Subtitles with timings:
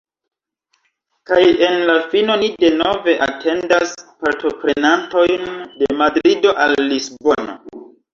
[1.31, 3.93] Kaj en la fino ni denove atendas
[4.23, 5.45] partoprenantojn
[5.83, 7.55] de Madrido al Lisbono.